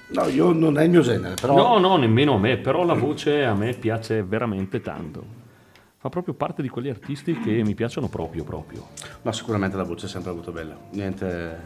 [0.08, 1.54] No, io non è il mio genere, però...
[1.54, 5.42] No, no, nemmeno a me, però la voce a me piace veramente tanto.
[5.98, 8.88] Fa proprio parte di quegli artisti che mi piacciono proprio, proprio.
[9.20, 11.60] No, sicuramente la voce è sempre avuto bella, niente,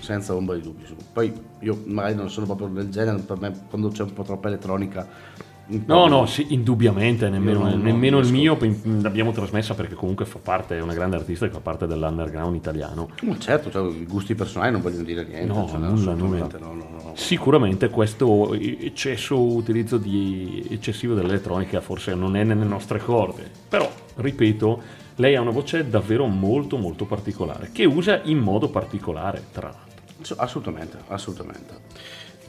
[0.00, 0.88] senza ombra di dubbio.
[1.10, 4.48] Poi io magari non sono proprio del genere, per me quando c'è un po' troppa
[4.48, 5.50] elettronica...
[5.66, 8.56] No, no, sì, indubbiamente, nemmeno, non- non nemmeno il riesco.
[8.60, 12.54] mio l'abbiamo trasmessa perché comunque fa parte, è una grande artista che fa parte dell'underground
[12.56, 13.10] italiano.
[13.22, 15.46] Ma certo, cioè, i gusti personali non vogliono dire niente.
[15.46, 17.12] No, cioè, nulla, assolutamente no, no, no.
[17.14, 24.82] Sicuramente questo eccesso utilizzo di eccessivo dell'elettronica forse non è nelle nostre corde, però ripeto,
[25.16, 30.36] lei ha una voce davvero molto molto particolare, che usa in modo particolare, tra l'altro.
[30.36, 31.74] Assolutamente, assolutamente.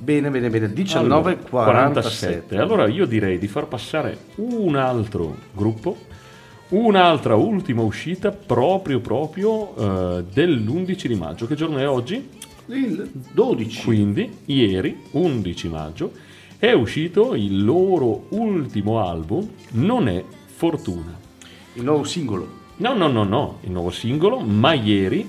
[0.03, 0.65] Bene, bene, bene.
[0.65, 2.57] Allora, 1947.
[2.57, 5.95] Allora io direi di far passare un altro gruppo,
[6.69, 11.47] un'altra ultima uscita proprio proprio eh, dell'11 di maggio.
[11.47, 12.29] Che giorno è oggi?
[12.65, 13.83] Il 12.
[13.85, 16.11] Quindi ieri, 11 maggio,
[16.57, 21.17] è uscito il loro ultimo album, Non è Fortuna.
[21.75, 22.61] Il nuovo singolo.
[22.75, 25.25] No, no, no, no, il nuovo singolo, ma ieri,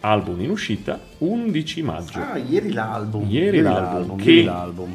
[0.00, 2.18] album in uscita, 11 maggio.
[2.20, 3.28] Ah, ieri l'album.
[3.28, 4.94] Ieri l'album, che- ieri l'album.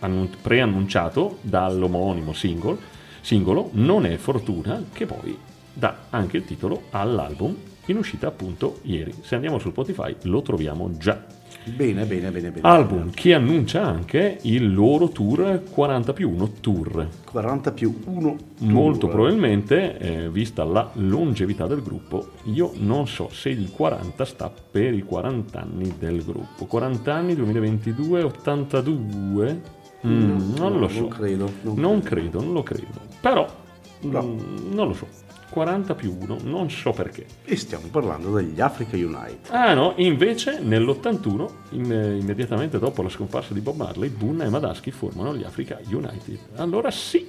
[0.00, 2.76] annun- preannunciato dall'omonimo single,
[3.20, 5.36] singolo Non è Fortuna, che poi
[5.72, 7.54] dà anche il titolo all'album
[7.86, 9.12] in uscita appunto ieri.
[9.22, 11.22] Se andiamo su Spotify lo troviamo già.
[11.64, 12.68] Bene, bene, bene, bene.
[12.68, 17.08] Album che annuncia anche il loro tour 40 più 1 tour.
[17.30, 18.36] 40 più 1.
[18.60, 24.50] Molto probabilmente, eh, vista la longevità del gruppo, io non so se il 40 sta
[24.70, 26.66] per i 40 anni del gruppo.
[26.66, 29.60] 40 anni, 2022, 82?
[30.06, 31.00] Mm, non lo so.
[31.00, 31.50] Non credo.
[31.62, 32.30] non Non credo.
[32.30, 32.86] credo, non lo credo.
[33.20, 33.46] Però,
[34.00, 34.22] No.
[34.22, 35.06] mm, non lo so.
[35.54, 37.24] 40 più 1, non so perché.
[37.44, 39.50] E stiamo parlando degli Africa Unite.
[39.50, 44.48] Ah no, invece nell'81, in- eh, immediatamente dopo la scomparsa di Bob Marley, Bunna e
[44.48, 46.38] Madaschi formano gli Africa United.
[46.56, 47.24] Allora sì,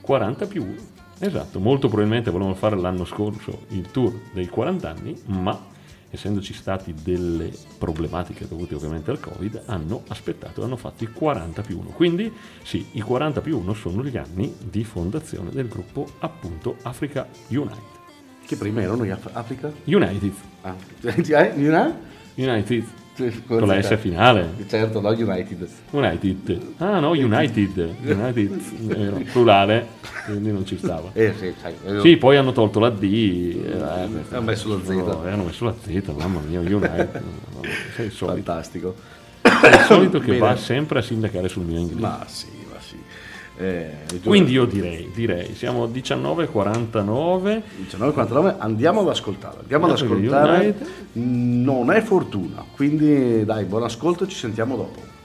[0.00, 0.74] 40 più 1.
[1.18, 5.58] Esatto, molto probabilmente volevano fare l'anno scorso il tour dei 40 anni, ma
[6.10, 11.62] essendoci stati delle problematiche dovute ovviamente al Covid, hanno aspettato e hanno fatto i 40
[11.62, 11.88] più 1.
[11.90, 12.32] Quindi
[12.62, 17.96] sì, i 40 più 1 sono gli anni di fondazione del gruppo appunto Africa United.
[18.46, 19.70] Che prima erano gli Af- Africa?
[19.84, 20.32] United,
[20.62, 21.94] Ah, United?
[22.36, 22.84] United,
[23.46, 24.54] con la S finale.
[24.68, 25.68] Certo, no, United.
[25.90, 26.60] United.
[26.78, 27.94] Ah no, United.
[28.02, 28.60] United,
[28.96, 29.86] era plurale,
[30.26, 31.10] quindi non ci stava.
[31.12, 31.74] Eh sì, sai.
[31.84, 33.02] eh, Sì, poi hanno tolto la D.
[33.02, 33.80] eh,
[34.30, 34.88] Hanno messo la Z.
[34.88, 37.22] No, hanno messo la Z, mamma mia, United.
[37.96, 38.94] sei Fantastico.
[39.42, 40.38] sei il solito che Bene.
[40.38, 42.00] va sempre a sindacare sul mio inglese.
[42.00, 42.46] Ma sì.
[43.60, 43.90] Eh,
[44.22, 47.42] Quindi io direi, direi, siamo a 19.49.
[47.76, 49.58] 1949 andiamo ad ascoltare.
[49.62, 50.76] Andiamo ad ascoltare.
[51.14, 52.64] Non è fortuna.
[52.76, 55.17] Quindi dai, buon ascolto, ci sentiamo dopo.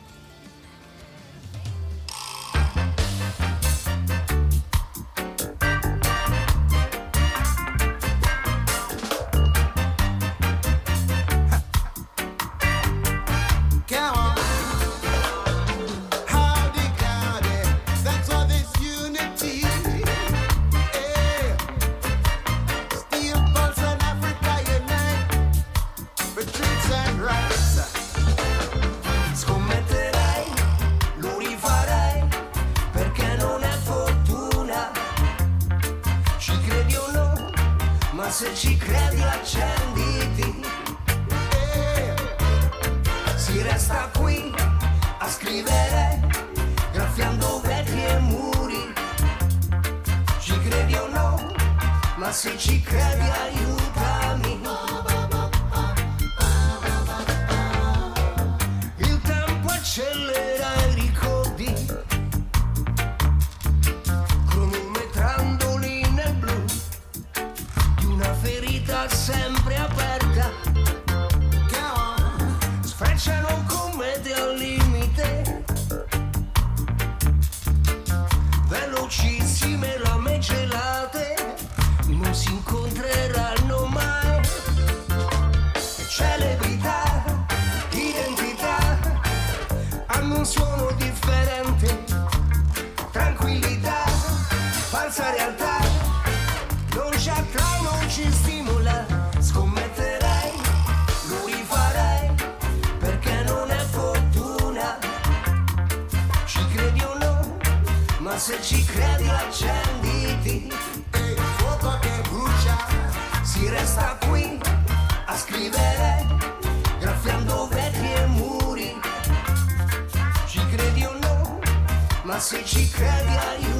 [122.43, 123.72] Ma se ci credi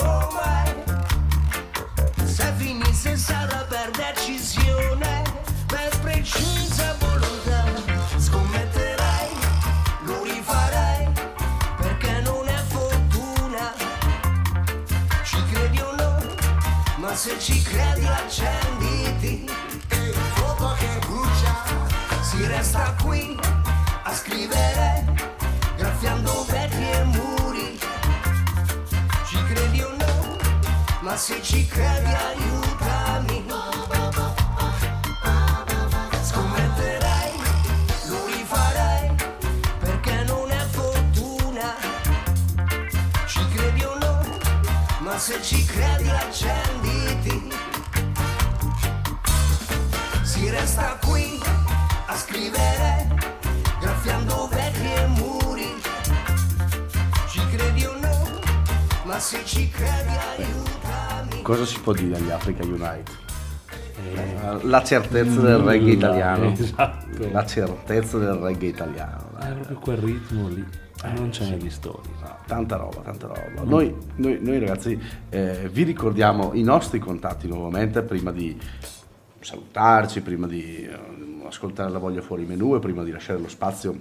[0.00, 0.30] no
[2.24, 5.22] Se finisse sarà per decisione
[5.66, 7.64] Per precisa volontà
[8.18, 9.28] Scommetterai
[10.04, 11.08] lo rifarai
[11.76, 13.74] perché non è fortuna.
[15.24, 16.18] Ci credi o no?
[16.96, 19.50] Ma se ci credi accenditi
[19.88, 21.54] e il fuoco che brucia
[22.22, 23.35] si resta qui
[31.06, 33.44] Ma se ci credi aiutami.
[36.20, 37.32] Scommetterai,
[38.08, 39.14] lo rifarai
[39.78, 41.76] perché non è fortuna.
[43.24, 44.20] Ci credi o no?
[44.98, 47.54] Ma se ci credi accenditi.
[50.24, 51.40] Si resta qui
[52.06, 53.14] a scrivere,
[53.78, 55.80] graffiando vetri e muri.
[57.30, 58.40] Ci credi o no?
[59.04, 60.95] Ma se ci credi aiutami.
[61.46, 63.04] Cosa si può dire agli Africa Unite?
[64.62, 66.50] La certezza del reggae italiano.
[66.50, 67.30] Esatto.
[67.30, 69.30] La certezza del reggae italiano.
[69.38, 70.66] È proprio quel ritmo lì.
[71.14, 72.10] Non ce n'è di storia.
[72.20, 73.62] No, tanta roba, tanta roba.
[73.62, 78.60] Noi, noi- noi ragazzi eh, vi ricordiamo i nostri contatti nuovamente prima di
[79.38, 80.98] salutarci, prima di eh,
[81.46, 83.96] ascoltare la voglia fuori menù e prima di lasciare lo spazio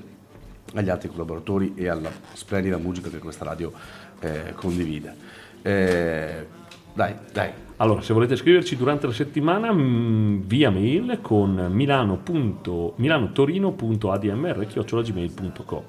[0.74, 3.72] agli altri collaboratori e alla splendida musica che questa radio
[4.20, 5.44] eh, condivide.
[5.62, 6.64] Eh,
[6.96, 12.24] dai, dai, Allora, se volete scriverci durante la settimana, mh, via mail con milano.-
[12.96, 15.84] milanotorino.admr.gmail.com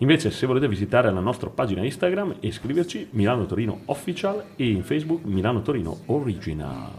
[0.00, 4.84] Invece, se volete visitare la nostra pagina Instagram e scriverci Milano Torino Official e in
[4.84, 6.90] Facebook Milano Torino Original.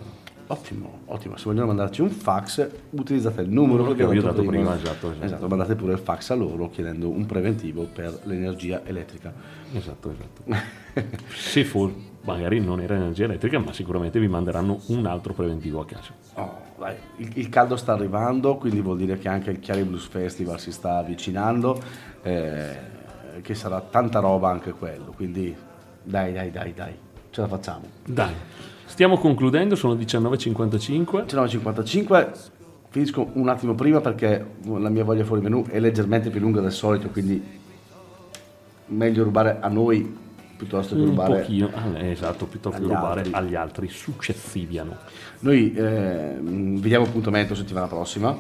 [0.48, 1.38] Ottimo, ottimo.
[1.38, 5.48] Se vogliono mandarci un fax, utilizzate il numero che vi ho dato prima, esatto, esatto.
[5.48, 9.32] mandate pure il fax a loro chiedendo un preventivo per l'energia elettrica.
[9.72, 11.08] Esatto, esatto.
[11.32, 11.94] se for,
[12.34, 16.14] magari non era energia elettrica, ma sicuramente vi manderanno un altro preventivo a casa.
[16.36, 16.86] Oh,
[17.18, 20.72] il, il caldo sta arrivando, quindi vuol dire che anche il Chiari Blues Festival si
[20.72, 21.82] sta avvicinando,
[22.22, 22.78] eh,
[23.42, 25.14] che sarà tanta roba anche quello.
[25.16, 25.56] Quindi
[26.04, 26.94] dai, dai, dai, dai,
[27.32, 27.86] ce la facciamo.
[28.06, 28.34] Dai,
[28.86, 31.26] stiamo concludendo, sono 19.55.
[31.26, 32.30] 19.55,
[32.90, 36.72] finisco un attimo prima perché la mia voglia fuori menù è leggermente più lunga del
[36.72, 37.58] solito, quindi
[38.88, 40.28] meglio rubare a noi
[40.60, 43.34] piuttosto che rubare ah, esatto, piuttosto che agli rubare altri.
[43.34, 44.98] agli altri successiviano.
[45.40, 48.36] Noi eh, mh, vediamo appuntamento settimana prossima.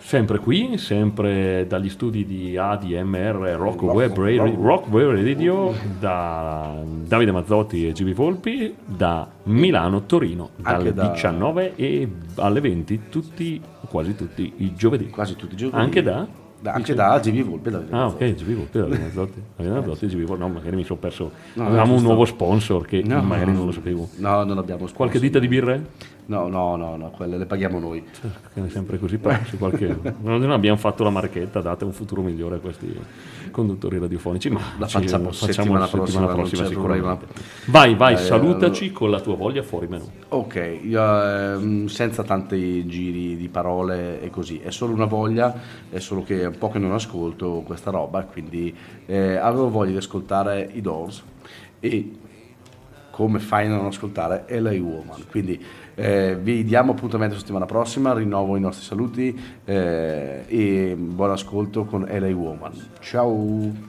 [0.00, 5.74] Sempre qui, sempre dagli studi di ADMR Rock, Rock- Web, Radio, Rock- Rock Web Radio
[5.98, 13.00] da Davide Mazzotti e GB Volpi da Milano Torino dalle da- 19 e alle 20
[13.10, 15.08] tutti quasi tutti i giovedì.
[15.10, 15.78] Quasi tutti i giorni.
[15.78, 16.26] Anche da?
[16.60, 17.70] Da- anche da GB Volpe.
[17.70, 19.42] Da Ah, ok, GB Volpi, Davide Mazzotti.
[19.56, 20.42] Davide Mazzotti e GB Volpi.
[20.42, 21.30] No, magari mi sono perso.
[21.54, 24.08] No, Avevamo un nuovo sponsor che No, magari no, non lo sapevo.
[24.16, 24.96] No, non abbiamo sponsor.
[24.96, 25.86] Qualche ditta di birre?
[26.26, 28.04] No, no, no, no, quelle le paghiamo noi.
[28.52, 29.96] Che è sempre così, però qualche...
[30.20, 32.94] non abbiamo fatto la marchetta, date un futuro migliore a questi
[33.58, 37.26] conduttori radiofonici, ma La ci- facciamo settimana prossima, non c'è sicuramente.
[37.66, 40.08] Vai, vai, Eh, salutaci con la tua voglia fuori menù.
[40.28, 45.52] Ok, io, ehm, senza tanti giri di parole e così, è solo una voglia,
[45.90, 48.72] è solo che è un po' che non ascolto questa roba, quindi
[49.06, 51.22] eh, avevo voglia di ascoltare i Doors
[51.80, 52.12] e
[53.10, 55.60] come fai a non ascoltare LA Woman, quindi
[55.98, 62.06] eh, vi diamo appuntamento settimana prossima, rinnovo i nostri saluti eh, e buon ascolto con
[62.08, 62.72] LA Woman.
[63.00, 63.87] Ciao!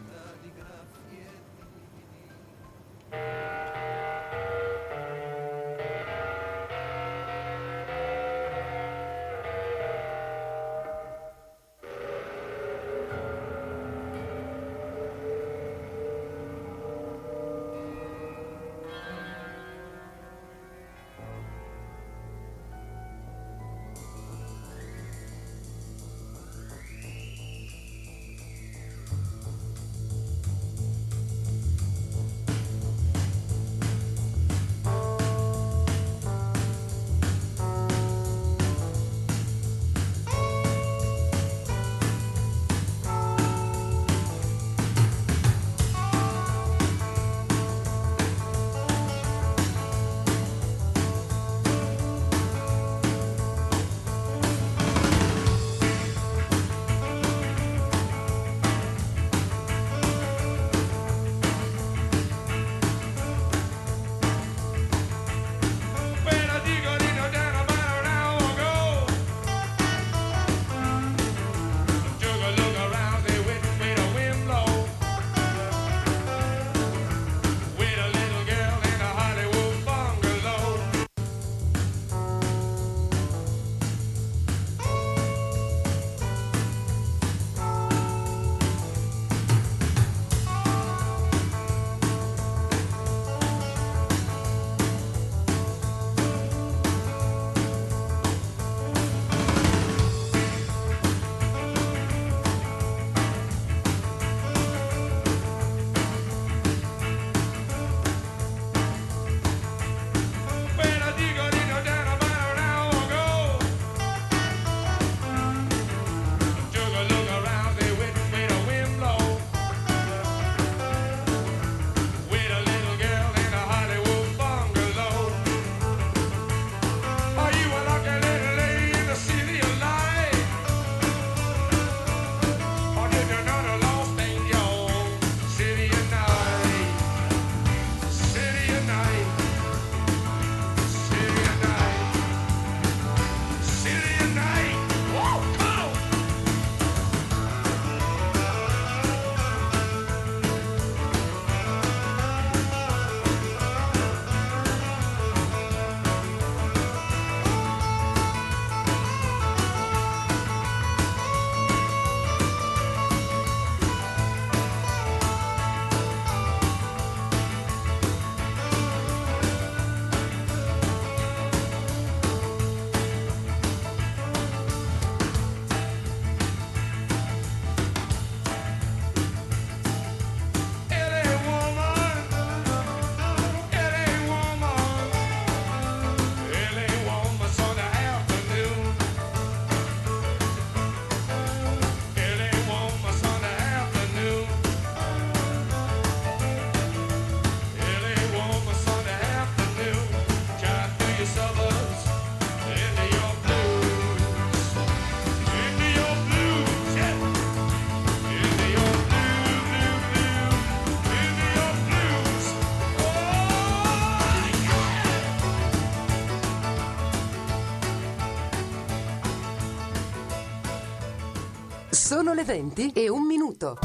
[222.29, 223.75] Sono le 20 e un minuto.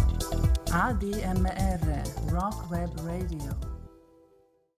[0.70, 3.53] ADMR Rock Web Radio